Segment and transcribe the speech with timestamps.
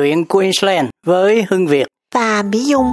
[0.00, 2.92] chuyện Queensland với Hưng Việt và Mỹ Dung.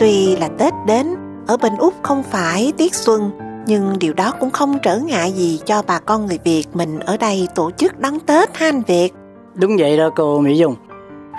[0.00, 1.06] Tuy là Tết đến,
[1.46, 3.30] ở bên Úc không phải tiết xuân,
[3.66, 7.16] nhưng điều đó cũng không trở ngại gì cho bà con người Việt mình ở
[7.16, 9.12] đây tổ chức đón Tết ha anh Việt.
[9.54, 10.74] Đúng vậy đó cô Mỹ Dung.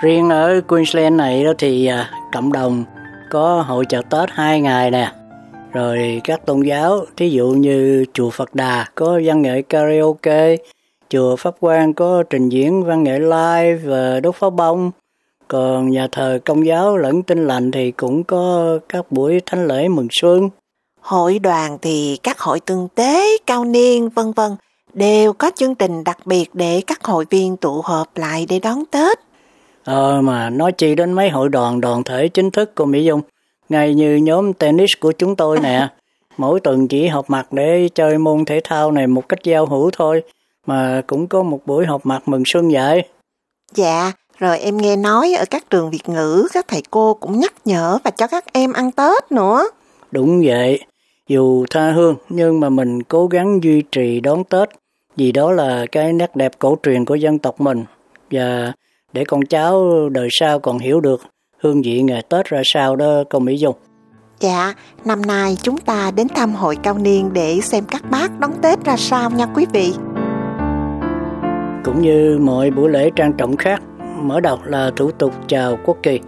[0.02, 2.84] Riêng ở Queensland này đó thì à, cộng đồng
[3.30, 5.12] có hội chợ Tết hai ngày nè.
[5.72, 10.56] Rồi các tôn giáo, thí dụ như chùa Phật Đà có văn nghệ karaoke,
[11.10, 14.90] chùa Pháp Quang có trình diễn văn nghệ live và đốt pháo bông.
[15.48, 19.88] Còn nhà thờ công giáo lẫn tinh lành thì cũng có các buổi thánh lễ
[19.88, 20.50] mừng xuân.
[21.00, 24.56] Hội đoàn thì các hội tương tế, cao niên, vân vân
[24.94, 28.84] đều có chương trình đặc biệt để các hội viên tụ họp lại để đón
[28.90, 29.18] Tết.
[29.84, 33.20] Ờ mà nói chi đến mấy hội đoàn đoàn thể chính thức của Mỹ Dung,
[33.68, 35.88] ngay như nhóm tennis của chúng tôi nè,
[36.36, 39.90] mỗi tuần chỉ họp mặt để chơi môn thể thao này một cách giao hữu
[39.90, 40.22] thôi,
[40.68, 43.02] mà cũng có một buổi họp mặt mừng xuân vậy.
[43.74, 47.52] Dạ, rồi em nghe nói ở các trường Việt ngữ các thầy cô cũng nhắc
[47.64, 49.64] nhở và cho các em ăn Tết nữa.
[50.10, 50.80] Đúng vậy,
[51.28, 54.68] dù tha hương nhưng mà mình cố gắng duy trì đón Tết
[55.16, 57.84] vì đó là cái nét đẹp cổ truyền của dân tộc mình
[58.30, 58.72] và
[59.12, 61.22] để con cháu đời sau còn hiểu được
[61.62, 63.76] hương vị ngày Tết ra sao đó cô Mỹ Dung.
[64.40, 68.52] Dạ, năm nay chúng ta đến thăm hội cao niên để xem các bác đón
[68.62, 69.92] Tết ra sao nha quý vị.
[71.88, 73.82] Cũng như mọi buổi lễ trang trọng khác,
[74.22, 76.20] mở đầu là thủ tục chào quốc kỳ.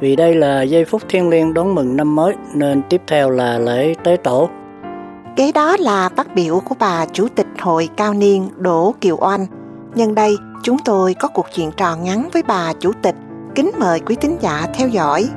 [0.00, 3.58] Vì đây là giây phút thiêng liêng đón mừng năm mới nên tiếp theo là
[3.58, 4.48] lễ tế tổ.
[5.36, 9.46] Kế đó là phát biểu của bà Chủ tịch Hội Cao Niên Đỗ Kiều Oanh.
[9.94, 13.14] Nhân đây, chúng tôi có cuộc chuyện trò ngắn với bà Chủ tịch.
[13.54, 15.28] Kính mời quý tín giả theo dõi.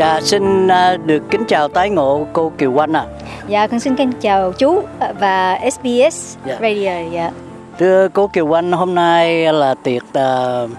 [0.00, 3.04] Dạ, xin à, được kính chào tái ngộ cô Kiều Oanh à.
[3.48, 4.82] Dạ, con xin kính chào chú
[5.20, 6.58] và SBS dạ.
[6.60, 7.10] Radio.
[7.12, 7.30] Dạ.
[7.78, 10.70] Thưa cô Kiều Oanh, hôm nay là tiệc uh,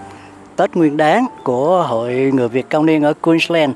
[0.56, 3.72] Tết Nguyên Đán của Hội Người Việt Cao Niên ở Queensland.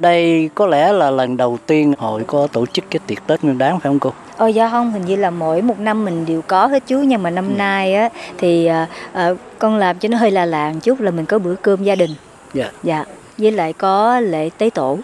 [0.00, 3.58] Đây có lẽ là lần đầu tiên hội có tổ chức cái tiệc Tết Nguyên
[3.58, 4.12] Đán phải không cô?
[4.36, 7.22] Ồ dạ không, hình như là mỗi một năm mình đều có hết chú nhưng
[7.22, 7.54] mà năm ừ.
[7.56, 8.08] nay á
[8.38, 8.66] thì
[9.12, 11.94] à, con làm cho nó hơi là làng chút là mình có bữa cơm gia
[11.94, 12.10] đình.
[12.54, 12.70] Dạ.
[12.82, 13.04] Dạ,
[13.42, 14.98] với lại có lễ tế tổ.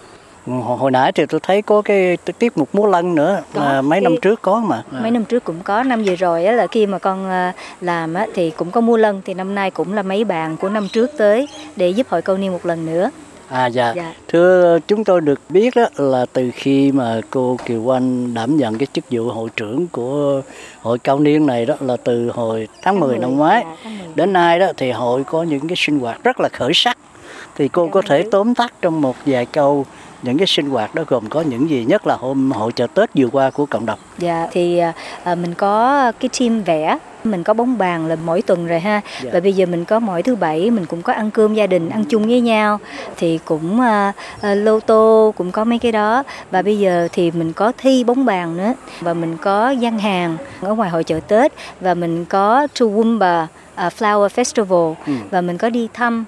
[0.46, 3.82] Hồi, hồi nãy thì tôi thấy có cái tiết mục múa lân nữa có, mà
[3.82, 4.00] mấy cái...
[4.00, 4.82] năm trước có mà.
[5.02, 8.14] Mấy năm trước cũng có, năm vừa rồi á là khi mà con à, làm
[8.14, 10.88] á thì cũng có mua lân thì năm nay cũng là mấy bạn của năm
[10.92, 13.10] trước tới để giúp hội câu niên một lần nữa.
[13.48, 13.92] À dạ.
[13.96, 14.14] dạ.
[14.28, 18.78] Thưa chúng tôi được biết đó là từ khi mà cô Kiều Anh đảm nhận
[18.78, 20.42] cái chức vụ hội trưởng của
[20.80, 23.90] hội cao niên này đó là từ hồi tháng, tháng 10, 10 năm ngoái dạ,
[24.14, 26.98] đến nay đó thì hội có những cái sinh hoạt rất là khởi sắc.
[27.58, 29.86] Thì cô có thể tóm tắt trong một vài câu
[30.22, 33.10] những cái sinh hoạt đó gồm có những gì nhất là hôm hội chợ Tết
[33.14, 33.98] vừa qua của cộng đồng.
[34.18, 34.78] Dạ thì
[35.24, 39.00] à, mình có cái team vẽ mình có bóng bàn là mỗi tuần rồi ha.
[39.22, 39.30] Dạ.
[39.32, 41.88] và bây giờ mình có mỗi thứ bảy mình cũng có ăn cơm gia đình
[41.88, 42.78] ăn chung với nhau.
[43.16, 46.22] Thì cũng uh, uh, lô tô cũng có mấy cái đó.
[46.50, 48.74] Và bây giờ thì mình có thi bóng bàn nữa.
[49.00, 51.52] Và mình có gian hàng ở ngoài hội chợ Tết.
[51.80, 53.46] Và mình có Toowoomba
[53.86, 55.12] uh, Flower Festival ừ.
[55.30, 56.24] và mình có đi thăm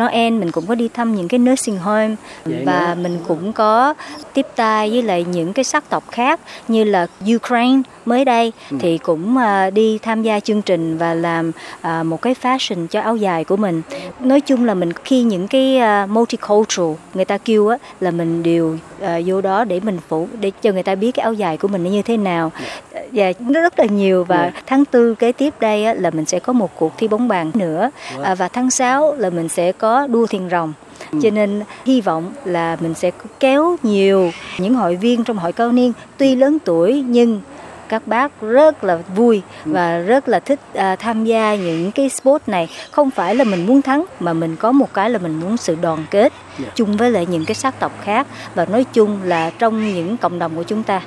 [0.00, 2.14] Noel mình cũng có đi thăm những cái nursing home
[2.44, 3.02] Vậy và nữa.
[3.02, 3.94] mình cũng có
[4.34, 8.76] tiếp tay với lại những cái sắc tộc khác như là Ukraine mới đây ừ.
[8.80, 13.00] thì cũng uh, đi tham gia chương trình và làm uh, một cái fashion cho
[13.00, 13.82] áo dài của mình
[14.20, 18.42] nói chung là mình khi những cái uh, multicultural người ta kêu á là mình
[18.42, 21.56] đều uh, vô đó để mình phụ để cho người ta biết cái áo dài
[21.56, 22.52] của mình nó như thế nào
[22.92, 23.24] và dạ.
[23.24, 24.54] yeah, nó rất là nhiều và yeah.
[24.54, 24.62] Dạ.
[24.66, 27.50] tháng tư kế tiếp đây á, là mình sẽ có một cuộc thi bóng bàn
[27.54, 30.72] nữa uh, và tháng 6 là mình sẽ có đua thuyền rồng
[31.12, 31.18] ừ.
[31.22, 35.72] cho nên hy vọng là mình sẽ kéo nhiều những hội viên trong hội cao
[35.72, 37.40] niên tuy lớn tuổi nhưng
[37.88, 39.72] các bác rất là vui ừ.
[39.72, 43.66] và rất là thích à, tham gia những cái sport này không phải là mình
[43.66, 46.32] muốn thắng mà mình có một cái là mình muốn sự đoàn kết yeah.
[46.58, 46.66] Dạ.
[46.74, 50.38] chung với lại những cái sắc tộc khác và nói chung là trong những cộng
[50.38, 51.02] đồng của chúng ta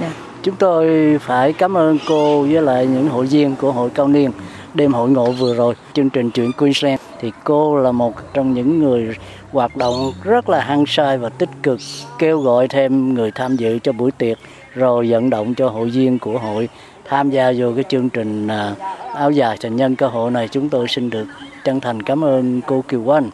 [0.00, 0.12] yeah.
[0.46, 4.30] Chúng tôi phải cảm ơn cô với lại những hội viên của hội cao niên
[4.74, 8.78] đêm hội ngộ vừa rồi chương trình chuyện Queensland thì cô là một trong những
[8.78, 9.16] người
[9.52, 11.78] hoạt động rất là hăng say và tích cực
[12.18, 14.38] kêu gọi thêm người tham dự cho buổi tiệc
[14.74, 16.68] rồi vận động cho hội viên của hội
[17.04, 18.74] tham gia vô cái chương trình à,
[19.14, 21.26] áo dài thành nhân cơ hội này chúng tôi xin được
[21.64, 23.30] chân thành cảm ơn cô Kiều Anh.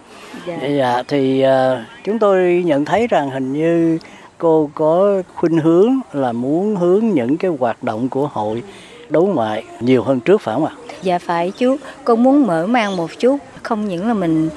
[0.46, 0.56] Dạ.
[0.68, 3.98] dạ thì uh, chúng tôi nhận thấy rằng hình như
[4.42, 8.62] cô có khuynh hướng là muốn hướng những cái hoạt động của hội
[9.12, 10.72] đối ngoại nhiều hơn trước phải không ạ?
[11.02, 13.36] Dạ phải chú, con muốn mở mang một chút.
[13.62, 14.48] Không những là mình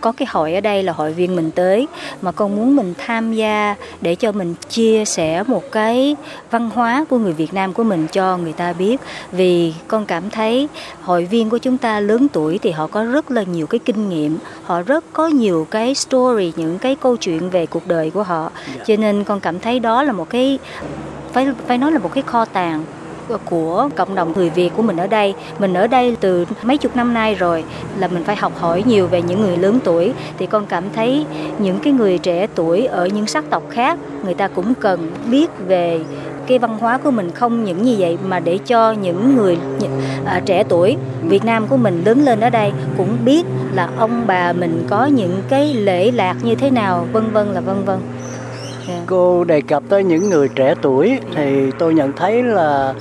[0.00, 1.88] có cái hội ở đây là hội viên mình tới
[2.22, 6.16] mà con muốn mình tham gia để cho mình chia sẻ một cái
[6.50, 9.00] văn hóa của người Việt Nam của mình cho người ta biết.
[9.32, 10.68] Vì con cảm thấy
[11.02, 14.08] hội viên của chúng ta lớn tuổi thì họ có rất là nhiều cái kinh
[14.08, 18.22] nghiệm họ rất có nhiều cái story những cái câu chuyện về cuộc đời của
[18.22, 18.50] họ.
[18.76, 18.84] Dạ.
[18.86, 20.58] cho nên con cảm thấy đó là một cái
[21.32, 22.84] phải phải nói là một cái kho tàng
[23.44, 25.34] của cộng đồng người Việt của mình ở đây.
[25.58, 27.64] Mình ở đây từ mấy chục năm nay rồi
[27.98, 31.26] là mình phải học hỏi nhiều về những người lớn tuổi thì con cảm thấy
[31.58, 35.50] những cái người trẻ tuổi ở những sắc tộc khác người ta cũng cần biết
[35.66, 36.00] về
[36.46, 39.58] cái văn hóa của mình không những như vậy mà để cho những người
[40.24, 44.24] à, trẻ tuổi Việt Nam của mình lớn lên ở đây cũng biết là ông
[44.26, 47.98] bà mình có những cái lễ lạc như thế nào vân vân là vân vân
[48.88, 49.02] yeah.
[49.06, 52.94] Cô đề cập tới những người trẻ tuổi thì tôi nhận thấy là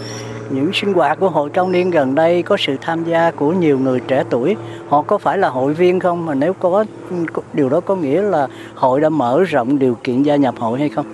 [0.49, 3.79] những sinh hoạt của hội cao niên gần đây có sự tham gia của nhiều
[3.79, 4.55] người trẻ tuổi
[4.89, 6.85] họ có phải là hội viên không mà nếu có
[7.53, 10.89] điều đó có nghĩa là hội đã mở rộng điều kiện gia nhập hội hay
[10.89, 11.05] không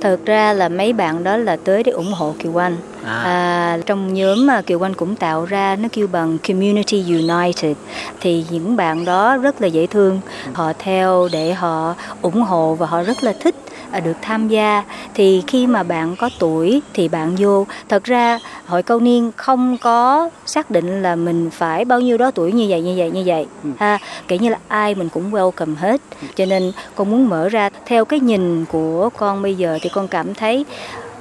[0.00, 2.76] Thực ra là mấy bạn đó là tới để ủng hộ Kiều Anh.
[3.04, 3.22] À.
[3.22, 7.76] À, trong nhóm mà Kiều Anh cũng tạo ra nó kêu bằng Community United
[8.20, 10.20] thì những bạn đó rất là dễ thương.
[10.52, 13.54] Họ theo để họ ủng hộ và họ rất là thích
[14.00, 14.84] được tham gia
[15.14, 17.66] thì khi mà bạn có tuổi thì bạn vô.
[17.88, 22.30] Thật ra hội câu niên không có xác định là mình phải bao nhiêu đó
[22.30, 23.46] tuổi như vậy như vậy như vậy.
[23.64, 23.70] Ừ.
[23.78, 23.98] ha
[24.28, 26.00] kiểu như là ai mình cũng welcome hết.
[26.36, 30.08] Cho nên con muốn mở ra theo cái nhìn của con bây giờ thì con
[30.08, 30.64] cảm thấy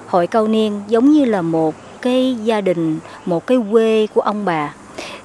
[0.08, 4.46] hội câu niên giống như là một cái gia đình một cái quê của ông
[4.46, 4.74] bà.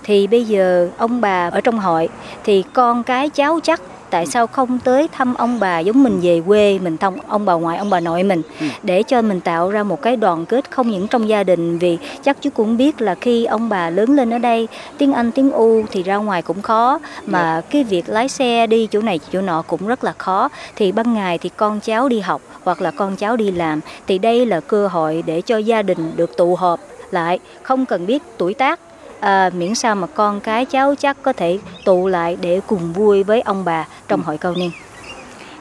[0.02, 2.08] Thì bây giờ ông bà ở trong hội
[2.44, 3.80] thì con cái cháu chắc
[4.14, 7.54] tại sao không tới thăm ông bà giống mình về quê mình thăm ông bà
[7.54, 8.66] ngoại ông bà nội mình ừ.
[8.82, 11.98] để cho mình tạo ra một cái đoàn kết không những trong gia đình vì
[12.22, 14.68] chắc chú cũng biết là khi ông bà lớn lên ở đây
[14.98, 17.70] tiếng Anh tiếng U thì ra ngoài cũng khó mà dạ.
[17.70, 21.14] cái việc lái xe đi chỗ này chỗ nọ cũng rất là khó thì ban
[21.14, 24.60] ngày thì con cháu đi học hoặc là con cháu đi làm thì đây là
[24.60, 26.80] cơ hội để cho gia đình được tụ họp
[27.10, 28.80] lại không cần biết tuổi tác
[29.24, 33.22] à, miễn sao mà con cái cháu chắc có thể tụ lại để cùng vui
[33.22, 34.70] với ông bà trong hội cầu niên.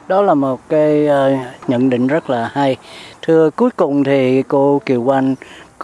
[0.08, 1.38] Đó là một cái uh,
[1.68, 2.76] nhận định rất là hay.
[3.22, 5.34] Thưa cuối cùng thì cô Kiều Anh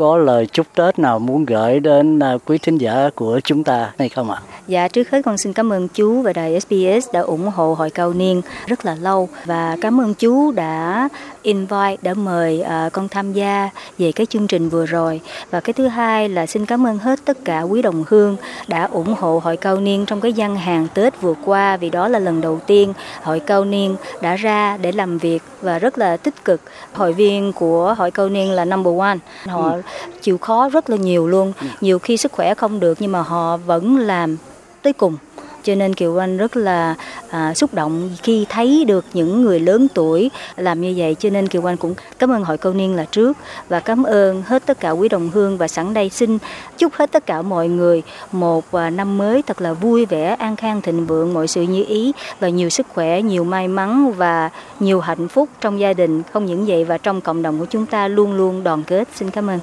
[0.01, 3.93] có lời chúc Tết nào muốn gửi đến uh, quý thính giả của chúng ta
[3.99, 4.43] hay không ạ?
[4.67, 7.91] Dạ, trước hết con xin cảm ơn chú và đài SBS đã ủng hộ hội
[7.91, 11.09] cao niên rất là lâu và cảm ơn chú đã
[11.43, 15.21] invite đã mời uh, con tham gia về cái chương trình vừa rồi
[15.51, 18.37] và cái thứ hai là xin cảm ơn hết tất cả quý đồng hương
[18.69, 22.09] đã ủng hộ hội cao niên trong cái gian hàng Tết vừa qua vì đó
[22.09, 22.93] là lần đầu tiên
[23.23, 26.61] hội cao niên đã ra để làm việc và rất là tích cực
[26.93, 29.83] hội viên của hội cao niên là number one họ ừ.
[30.23, 31.53] Chịu khó rất là nhiều luôn.
[31.61, 31.67] Ừ.
[31.81, 34.37] nhiều khi sức khỏe không được nhưng mà họ vẫn làm
[34.83, 35.17] tới cùng.
[35.63, 36.95] Cho nên Kiều Anh rất là
[37.31, 41.17] à, xúc động khi thấy được những người lớn tuổi làm như vậy.
[41.19, 43.37] Cho nên Kiều Anh cũng cảm ơn hội câu niên là trước
[43.69, 46.39] và cảm ơn hết tất cả quý đồng hương và sẵn đây xin
[46.79, 48.03] chúc hết tất cả mọi người
[48.33, 51.85] một à, năm mới thật là vui vẻ an khang thịnh vượng mọi sự như
[51.89, 54.51] ý và nhiều sức khỏe nhiều may mắn và
[54.81, 56.23] nhiều hạnh phúc trong gia đình.
[56.33, 59.09] Không những vậy và trong cộng đồng của chúng ta luôn luôn đoàn kết.
[59.15, 59.59] Xin cảm ơn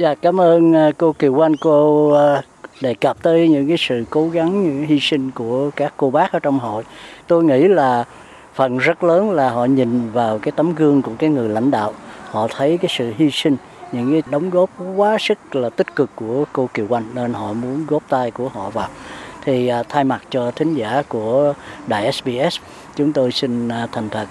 [0.00, 2.42] Dạ cảm ơn à, cô Kiều Anh, cô à,
[2.80, 6.32] đề cập tới những cái sự cố gắng, những hy sinh của các cô bác
[6.32, 6.84] ở trong hội.
[7.26, 8.04] Tôi nghĩ là
[8.54, 11.94] phần rất lớn là họ nhìn vào cái tấm gương của cái người lãnh đạo.
[12.30, 13.56] Họ thấy cái sự hy sinh,
[13.92, 17.52] những cái đóng góp quá sức là tích cực của cô Kiều Anh, nên họ
[17.52, 18.88] muốn góp tay của họ vào.
[19.44, 21.54] Thì à, thay mặt cho thính giả của
[21.86, 22.58] đài SBS
[22.96, 24.26] chúng tôi xin thành thật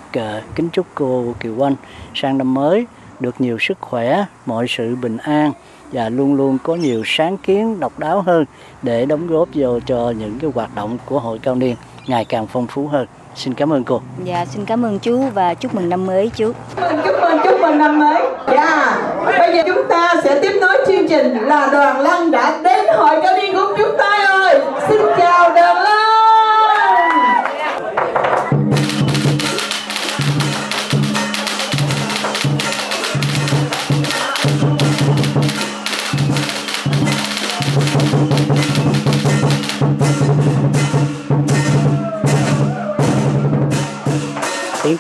[0.55, 1.75] kính chúc cô Kiều Anh
[2.13, 2.85] sang năm mới
[3.19, 5.51] được nhiều sức khỏe mọi sự bình an
[5.91, 8.45] và luôn luôn có nhiều sáng kiến độc đáo hơn
[8.81, 11.75] để đóng góp vô cho những cái hoạt động của hội cao niên
[12.07, 13.07] ngày càng phong phú hơn.
[13.35, 14.01] Xin cảm ơn cô.
[14.23, 16.51] Dạ, xin cảm ơn chú và chúc mừng năm mới chú.
[16.75, 18.21] Chúc mừng, chúc mừng năm mới.
[18.51, 22.85] Dạ, bây giờ chúng ta sẽ tiếp nối chương trình là đoàn lăng đã đến
[22.97, 23.55] hội cao niên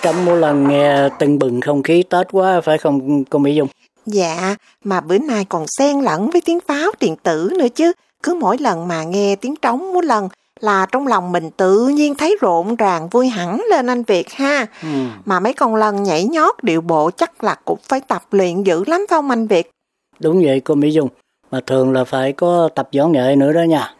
[0.01, 3.67] Trống mỗi lần nghe tưng bừng không khí Tết quá phải không cô Mỹ Dung?
[4.05, 7.91] Dạ, mà bữa nay còn xen lẫn với tiếng pháo điện tử nữa chứ.
[8.23, 10.29] Cứ mỗi lần mà nghe tiếng trống mỗi lần
[10.59, 14.65] là trong lòng mình tự nhiên thấy rộn ràng vui hẳn lên anh Việt ha.
[14.83, 14.87] Ừ.
[15.25, 18.83] Mà mấy con lần nhảy nhót điệu bộ chắc là cũng phải tập luyện dữ
[18.87, 19.71] lắm phải không anh Việt?
[20.19, 21.09] Đúng vậy cô Mỹ Dung.
[21.51, 23.93] mà thường là phải có tập võ nghệ nữa đó nha.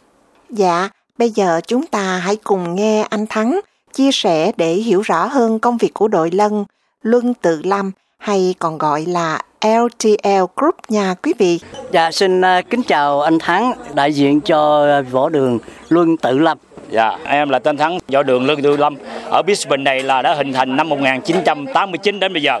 [0.50, 0.88] Dạ,
[1.18, 3.60] bây giờ chúng ta hãy cùng nghe anh Thắng
[3.92, 6.64] chia sẻ để hiểu rõ hơn công việc của đội Lân,
[7.02, 11.60] Luân Tự Lâm hay còn gọi là LTL Group nha quý vị.
[11.92, 16.58] Dạ, xin uh, kính chào anh Thắng, đại diện cho võ đường Luân Tự Lâm.
[16.90, 18.96] Dạ, em là tên Thắng, võ đường Lương Tư Lâm
[19.30, 22.60] ở Brisbane này là đã hình thành năm 1989 đến bây giờ.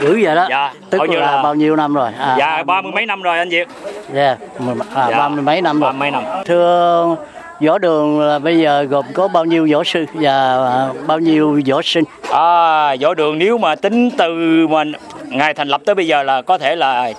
[0.00, 0.46] Dữ vậy đó.
[0.50, 2.10] Dạ, tức coi như là, là- bao nhiêu năm rồi?
[2.18, 3.68] À, Dạ, ba mươi mấy năm rồi anh Việt.
[4.14, 5.88] dạ, mười- à, Dạ, ba mươi mấy năm rồi.
[5.88, 6.42] ba mươi mấy năm.
[6.46, 7.16] Thưa
[7.60, 10.32] võ đường là bây giờ gồm có bao nhiêu võ sư và
[10.72, 12.04] à, bao nhiêu võ sinh?
[12.30, 14.84] À, võ đường nếu mà tính từ mà
[15.28, 17.12] ngày thành lập tới bây giờ là có thể là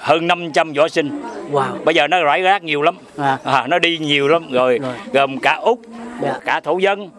[0.00, 1.22] hơn 500 võ sinh.
[1.52, 1.62] Wow.
[1.84, 2.94] Bây giờ nó rải rác nhiều lắm.
[3.18, 3.38] À.
[3.44, 4.94] À, nó đi nhiều lắm rồi, Rồi.
[5.12, 5.78] gồm cả Úc,
[6.22, 6.34] Dạ.
[6.44, 7.10] cả thổ dân,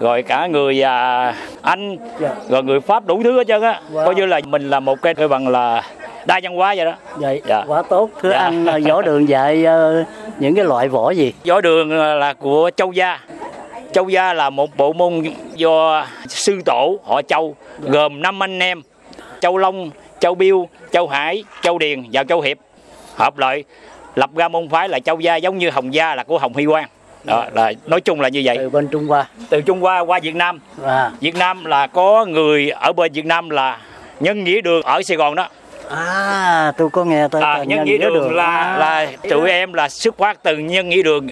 [0.00, 2.30] rồi cả người à, Anh, Dạ.
[2.48, 3.80] rồi người Pháp đủ thứ hết trơn á.
[3.92, 4.04] Wow.
[4.04, 5.82] Coi như là mình là một cái cái bằng là
[6.26, 6.94] đa văn hóa vậy đó.
[7.16, 7.64] Vậy Dạ.
[7.66, 8.10] quá tốt.
[8.22, 8.38] Thưa Dạ.
[8.38, 10.04] anh à, võ đường dạy ờ,
[10.38, 11.32] những cái loại võ gì?
[11.48, 13.18] Võ đường là của Châu Gia.
[13.92, 15.22] Châu Gia là một bộ môn
[15.54, 18.82] do sư tổ họ Châu gồm năm anh em
[19.40, 22.56] Châu Long, Châu Biêu, Châu Hải, Châu Điền và Châu Hiệp
[23.16, 23.64] hợp lại
[24.14, 26.64] lập ra môn phái là Châu Gia giống như Hồng Gia là của Hồng Hy
[26.66, 26.88] Quang.
[27.24, 28.56] Đó là nói chung là như vậy.
[28.58, 29.26] Từ bên Trung Hoa.
[29.50, 30.60] Từ Trung Hoa qua Việt Nam.
[30.86, 33.78] À, Việt Nam là có người ở bên Việt Nam là
[34.20, 35.48] Nhân Nghĩa Đường ở Sài Gòn đó.
[35.96, 39.88] À tôi có nghe tới À, nhân nghĩa đường, là À, là tụi em là
[39.88, 41.28] xuất phát từ nhân nghĩa đường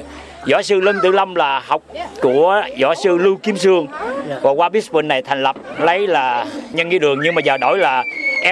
[0.51, 1.83] võ sư Lân Tử Lâm là học
[2.23, 3.87] của võ sư Lưu Kim Sương
[4.29, 4.37] Dạ.
[4.43, 7.79] và qua Brisbane này thành lập lấy là nhân nghĩa đường nhưng mà giờ đổi
[7.79, 8.05] là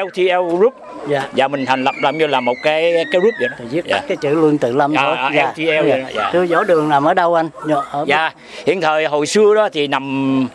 [0.06, 0.74] LTL Group
[1.08, 1.22] Dạ.
[1.36, 4.00] và mình thành lập làm như là một cái cái group vậy đó viết dạ.
[4.08, 5.16] cái chữ Luân Tự Lâm À, thôi.
[5.16, 6.30] à, LTL vậy đó, dạ.
[6.32, 7.48] Thưa võ đường nằm ở đâu anh?
[7.68, 8.30] Dạ, Ở dạ
[8.66, 10.46] hiện thời hồi xưa đó thì nằm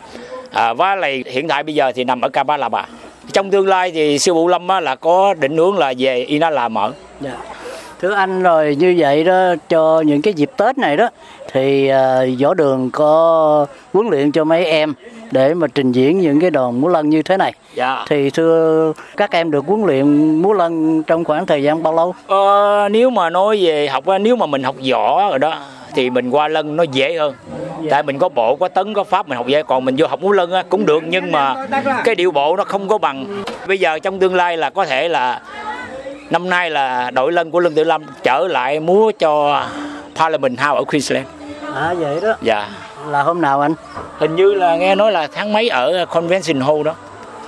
[0.52, 2.84] à, và lại hiện tại bây giờ thì nằm ở Ca La Bà
[3.32, 6.50] trong tương lai thì sư phụ Lâm á, là có định hướng là về Ina
[6.50, 7.36] là mở Dạ.
[8.00, 11.08] Thưa anh rồi như vậy đó cho những cái dịp Tết này đó
[11.52, 14.94] thì à, võ đường có huấn luyện cho mấy em
[15.30, 17.52] để mà trình diễn những cái đòn múa lân như thế này.
[17.74, 21.94] dạ Thì thưa các em được huấn luyện múa lân trong khoảng thời gian bao
[21.94, 22.14] lâu?
[22.26, 25.58] Ờ, nếu mà nói về học nếu mà mình học võ rồi đó
[25.94, 27.34] thì mình qua lân nó dễ hơn
[27.90, 30.20] tại mình có bộ có tấn có pháp mình học dễ còn mình vô học
[30.22, 31.54] múa lân á, cũng được nhưng mà
[32.04, 35.08] cái điệu bộ nó không có bằng bây giờ trong tương lai là có thể
[35.08, 35.40] là
[36.30, 39.62] năm nay là đội lân của lân tự lâm trở lại múa cho
[40.16, 41.26] Parliament House ở Queensland
[41.74, 42.34] À vậy đó.
[42.42, 42.68] dạ
[43.08, 43.74] Là hôm nào anh?
[44.18, 46.94] hình như là nghe nói là tháng mấy ở Convention Hall đó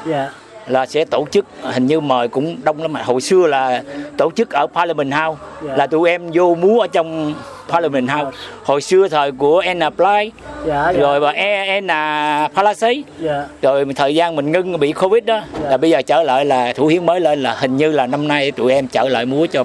[0.06, 0.28] Dạ.
[0.66, 3.82] Là sẽ tổ chức hình như mời cũng đông lắm mà hồi xưa là
[4.16, 5.76] tổ chức ở Parliament House Dạ.
[5.76, 7.34] là tụi em vô múa ở trong
[7.68, 10.30] Parliament House hồi xưa thời của Anna Blythe
[10.66, 10.92] Dạ.
[10.92, 10.92] dạ.
[10.92, 13.44] rồi bà E- Anna Palace Dạ.
[13.62, 15.70] rồi thời gian mình ngưng bị Covid đó Dạ.
[15.70, 18.28] là bây giờ trở lại là thủ hiến mới lên là hình như là năm
[18.28, 19.64] nay tụi em trở lại múa cho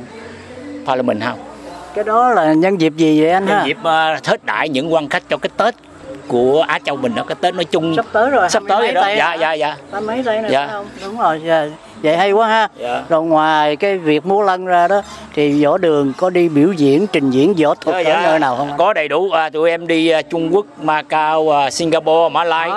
[0.85, 1.39] Parliament House
[1.95, 3.65] Cái đó là nhân dịp gì vậy anh nhân ha?
[3.65, 3.77] dịp
[4.17, 5.75] uh, thết đại những quan khách cho cái Tết
[6.31, 8.49] của Á Châu mình đó cái Tết nói chung Sắp tới rồi.
[8.49, 10.67] sắp tới rồi đó dạ tây dạ dạ Tám mấy đây này Dạ.
[10.67, 10.85] không?
[11.05, 11.41] Đúng rồi.
[11.45, 11.65] Dạ.
[12.03, 12.67] Vậy hay quá ha.
[12.77, 13.03] Dạ.
[13.09, 15.01] Rồi ngoài cái việc múa lân ra đó
[15.33, 18.55] thì võ đường có đi biểu diễn, trình diễn võ thuật Dạ, ở nơi nào
[18.55, 18.69] không?
[18.77, 22.69] Có đầy đủ à, tụi em đi à, Trung Quốc, Macau, à, Singapore, Mã Lai.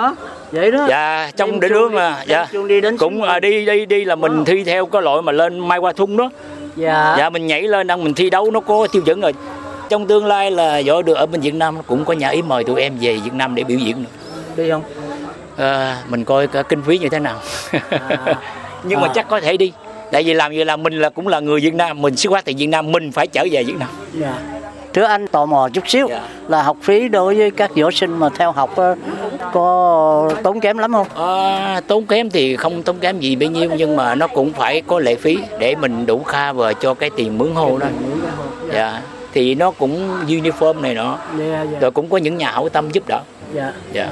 [0.51, 0.85] Vậy đó.
[0.89, 2.59] Dạ, trong đi- là đem dạ.
[2.67, 4.43] đi đến Cũng à, đi đi đi là mình Đó.
[4.45, 6.29] thi theo cái loại mà lên Mai Hoa Thung đó.
[6.75, 7.15] Dạ.
[7.17, 9.33] Dạ mình nhảy lên đang mình thi đấu nó có tiêu chuẩn rồi.
[9.89, 12.63] Trong tương lai là võ được ở bên Việt Nam cũng có nhà ý mời
[12.63, 14.09] tụi em về Việt Nam để biểu diễn nữa.
[14.55, 14.83] Đi không?
[15.57, 17.39] À, mình coi cả kinh phí như thế nào.
[18.83, 19.11] Nhưng mà À.
[19.15, 19.71] chắc có thể đi.
[20.11, 22.45] Tại vì làm vậy là mình là cũng là người Việt Nam, mình xuất phát
[22.45, 23.89] từ Việt Nam, mình phải trở về Việt Nam.
[24.13, 24.33] Dạ.
[24.93, 26.21] Thưa anh tò mò chút xíu Dạ.
[26.47, 28.95] là học phí đối với các võ sinh mà theo học ờ,
[29.53, 31.07] có tốn kém lắm không?
[31.15, 34.81] À, tốn kém thì không tốn kém gì bấy nhiêu nhưng mà nó cũng phải
[34.87, 37.87] có lệ phí để mình đủ cover cho cái tiền mướn hô đó
[38.73, 39.01] dạ
[39.35, 41.79] thì nó cũng uniform này nọ Dạ, dạ.
[41.79, 43.21] rồi cũng có những nhà hảo tâm giúp đỡ
[43.53, 43.73] dạ.
[43.93, 44.09] Dạ.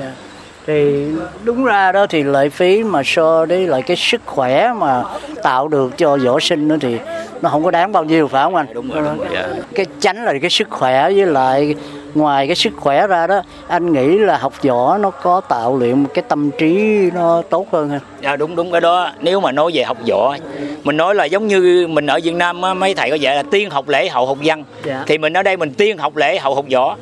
[0.67, 1.05] Thì
[1.43, 5.03] đúng ra đó thì lệ phí mà so với lại cái sức khỏe mà
[5.43, 6.97] tạo được cho võ sinh đó thì
[7.41, 8.65] nó không có đáng bao nhiêu phải không anh?
[8.73, 9.47] đúng rồi đúng rồi dạ.
[9.75, 11.75] Cái tránh là cái sức khỏe với lại
[12.15, 16.03] ngoài cái sức khỏe ra đó anh nghĩ là học võ nó có tạo luyện
[16.03, 17.99] một cái tâm trí nó tốt hơn ha.
[18.21, 20.35] dạ đúng đúng cái đó nếu mà nói về học võ
[20.83, 23.43] mình nói là giống như mình ở Việt Nam á, mấy thầy có dạy là
[23.51, 25.03] tiên học lễ hậu học văn Dạ.
[25.07, 26.95] thì mình ở đây mình tiên học lễ hậu học võ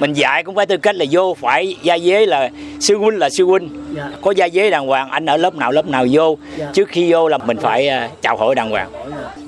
[0.00, 2.48] mình dạy cũng phải tư cách là vô phải gia dế là
[2.80, 4.02] sư huynh là sư huynh Dạ.
[4.22, 6.66] có gia dế đàng hoàng anh ở lớp nào lớp nào vô Dạ.
[6.74, 8.88] trước khi vô là mình phải à, chào hỏi đàng hoàng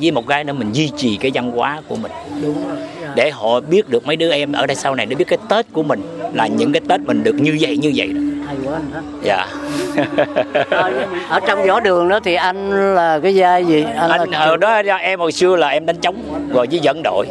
[0.01, 2.77] với một cái nữa mình duy trì cái văn hóa của mình Đúng rồi.
[3.19, 3.25] Dạ.
[3.25, 5.67] để họ biết được mấy đứa em ở đây sau này để biết cái tết
[5.73, 6.03] của mình
[6.35, 8.21] là những cái tết mình được như vậy như vậy đó.
[8.47, 9.01] Hay quá anh ha.
[9.23, 9.47] Dạ.
[11.29, 13.85] Ở trong võ đường đó thì anh là cái vai gì?
[13.97, 16.17] Anh, anh ở đó em hồi xưa là em đánh trống
[16.55, 17.27] rồi với dẫn đội.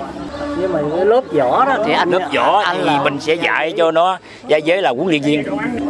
[0.61, 3.33] Nhưng mà cái lớp võ đó thì anh lớp võ anh thì là, mình sẽ
[3.33, 4.17] dạy cho nó
[4.47, 5.43] gia giới là huấn luyện viên.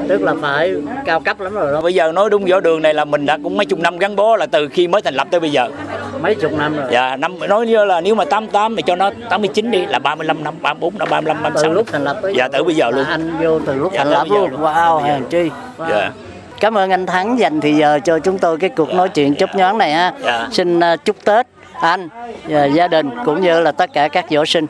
[0.08, 0.74] Tức là phải
[1.06, 1.82] cao cấp lắm rồi đó.
[1.82, 4.16] Bây giờ nói đúng võ đường này là mình đã cũng mấy chục năm gắn
[4.16, 5.70] bó là từ khi mới thành lập tới bây giờ
[6.18, 6.86] mấy chục năm rồi.
[6.92, 10.44] Dạ năm nói như là nếu mà 88 thì cho nó 89 đi là 35
[10.44, 13.06] năm 34 năm 35 từ 36 lúc thành lập tới dạ từ bây giờ luôn.
[13.06, 14.52] anh vô từ lúc Dạ, thành lập luôn.
[14.62, 15.50] wow hèn chi.
[15.78, 15.90] Wow.
[15.90, 16.12] dạ.
[16.60, 19.50] Cảm ơn anh Thắng dành thì giờ cho chúng tôi cái cuộc nói chuyện chúc
[19.56, 20.14] nhoáng này ha.
[20.24, 20.48] Dạ.
[20.52, 21.48] Xin à, chúc Tết
[21.82, 22.10] anh
[22.48, 24.66] và gia đình cũng như là tất cả các võ sinh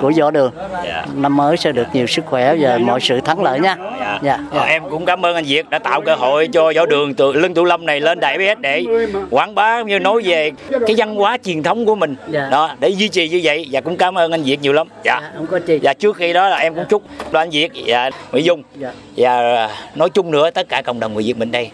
[0.00, 0.52] của võ đường.
[0.84, 3.76] dạ Năm mới sẽ được nhiều sức khỏe và mọi sự thắng lợi nha.
[4.00, 4.18] Dạ.
[4.22, 4.38] Dạ.
[4.50, 7.32] Ờ, em cũng cảm ơn anh Việt đã tạo cơ hội cho võ đường từ
[7.32, 8.84] lưng tụ lâm này lên đại BS để
[9.30, 12.48] quảng bá như nói về cái văn hóa truyền thống của mình Dạ.
[12.50, 15.20] đó để duy trì như vậy và cũng cảm ơn anh Việt nhiều lắm dạ
[15.22, 15.78] Dạ, không có chi.
[15.82, 18.92] và trước khi đó là em cũng chúc cho anh Việt và Mỹ Dung Dạ.
[19.16, 21.70] và nói chung nữa tất cả cộng đồng người Việt mình đây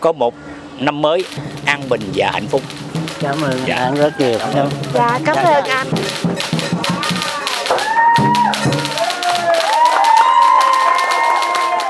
[0.00, 0.34] có một
[0.78, 1.24] năm mới
[1.64, 2.62] an bình và hạnh phúc
[3.20, 3.74] Cảm ơn Dạ.
[3.74, 4.38] anh rất nhiều.
[4.54, 5.86] Cảm- Dạ, cảm ơn anh.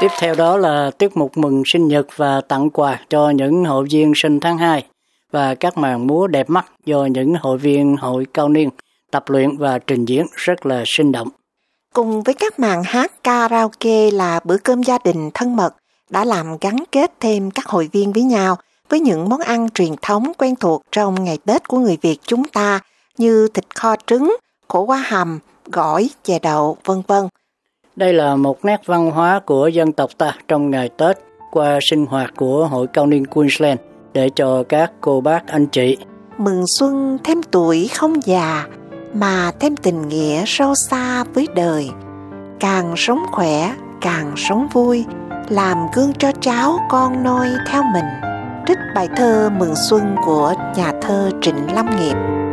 [0.01, 3.87] Tiếp theo đó là tiết mục mừng sinh nhật và tặng quà cho những hội
[3.91, 4.85] viên sinh tháng 2
[5.33, 8.69] và các màn múa đẹp mắt do những hội viên hội cao niên
[9.11, 11.29] tập luyện và trình diễn rất là sinh động.
[11.95, 15.75] Cùng với các màn hát karaoke là bữa cơm gia đình thân mật
[16.11, 18.57] đã làm gắn kết thêm các hội viên với nhau
[18.95, 22.45] với những món ăn truyền thống quen thuộc trong ngày Tết của người Việt chúng
[22.45, 22.81] ta
[23.19, 24.37] như thịt kho trứng,
[24.69, 25.39] khổ qua hầm,
[25.73, 27.29] gỏi, chè đậu, vân vân.
[27.97, 31.19] Đây là một nét văn hóa của dân tộc ta trong ngày Tết
[31.51, 33.81] qua sinh hoạt của Hội Cao niên Queensland
[34.13, 35.97] để cho các cô bác anh chị.
[36.39, 38.67] Mừng xuân thêm tuổi không già
[39.15, 41.91] mà thêm tình nghĩa sâu xa với đời.
[42.61, 45.05] Càng sống khỏe, càng sống vui,
[45.49, 48.34] làm gương cho cháu con noi theo mình.
[48.67, 52.44] Trích bài thơ Mừng Xuân của nhà thơ Trịnh Lâm Nghiệp.